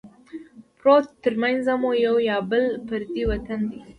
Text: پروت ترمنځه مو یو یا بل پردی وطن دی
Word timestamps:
پروت 0.79 1.05
ترمنځه 1.23 1.73
مو 1.81 1.91
یو 2.05 2.15
یا 2.29 2.37
بل 2.49 2.65
پردی 2.87 3.23
وطن 3.31 3.59
دی 3.69 3.79